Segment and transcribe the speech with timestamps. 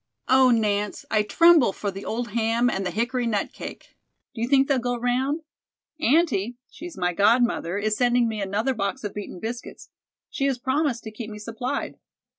[0.27, 3.95] Oh, Nance, I tremble for the old ham and the hickory nut cake.
[4.33, 5.41] Do you think they'll go round?
[5.99, 9.91] Aunty, she's my godmother, is sending me another box of beaten biscuits.
[10.31, 11.99] She has promised to keep me supplied.